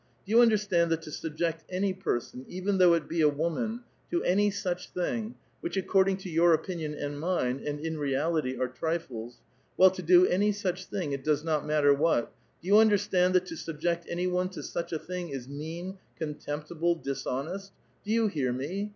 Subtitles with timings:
[0.25, 4.23] Do you understand that to subject any pei*son, even though it be a woman, to
[4.23, 9.41] any such thing, which, according to your opinion and mine, and in reality are trifles,—
[9.77, 12.33] well, to do any such thing, it does not matter what,—
[12.63, 16.95] do you understand, that to subject any one to such a thing, is mean, contemptible,
[16.95, 17.71] dishonest?
[18.03, 18.89] Do you hear me?